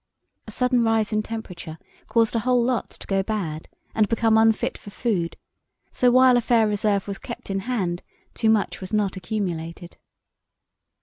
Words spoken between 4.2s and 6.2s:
unfit for food, so